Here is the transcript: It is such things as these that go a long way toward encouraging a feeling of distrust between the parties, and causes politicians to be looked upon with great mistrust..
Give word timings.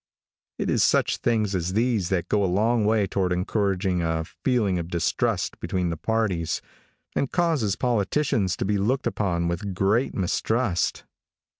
It 0.57 0.71
is 0.71 0.83
such 0.83 1.17
things 1.17 1.53
as 1.53 1.73
these 1.73 2.09
that 2.09 2.27
go 2.27 2.43
a 2.43 2.49
long 2.51 2.85
way 2.85 3.05
toward 3.05 3.31
encouraging 3.31 4.01
a 4.01 4.25
feeling 4.43 4.79
of 4.79 4.87
distrust 4.89 5.59
between 5.59 5.91
the 5.91 5.95
parties, 5.95 6.59
and 7.15 7.31
causes 7.31 7.75
politicians 7.75 8.55
to 8.57 8.65
be 8.65 8.79
looked 8.79 9.05
upon 9.05 9.47
with 9.47 9.75
great 9.75 10.15
mistrust.. 10.15 11.03